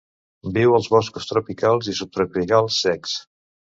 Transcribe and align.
Viu 0.55 0.73
als 0.77 0.89
boscos 0.95 1.29
tropicals 1.33 1.93
i 1.95 1.99
subtropicals 2.01 2.85
secs. 2.89 3.19